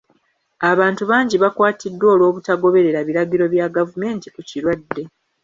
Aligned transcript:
Abantu 0.71 1.03
bangi 1.11 1.35
bakwatiddwa 1.43 2.07
olw'obutagoberera 2.13 2.99
biragiro 3.07 3.45
bya 3.53 3.67
gavumenti 3.75 4.27
ku 4.35 4.41
kirwadde. 4.49 5.03